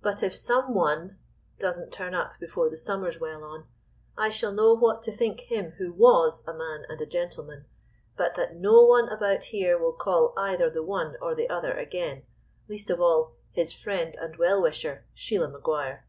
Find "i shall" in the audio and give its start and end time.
4.16-4.52